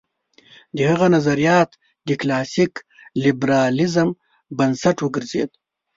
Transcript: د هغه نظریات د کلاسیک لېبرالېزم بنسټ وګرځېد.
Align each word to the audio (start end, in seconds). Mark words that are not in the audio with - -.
د 0.75 0.77
هغه 0.91 1.07
نظریات 1.15 1.69
د 2.07 2.09
کلاسیک 2.21 2.73
لېبرالېزم 3.23 4.09
بنسټ 4.57 4.97
وګرځېد. 5.01 5.49